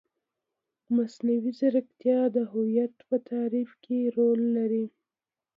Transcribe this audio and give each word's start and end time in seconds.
مصنوعي 0.95 1.51
ځیرکتیا 1.57 2.19
د 2.35 2.37
هویت 2.51 2.95
په 3.09 3.15
تعریف 3.29 3.69
کې 3.83 3.97
رول 4.17 4.41
لري. 4.57 4.85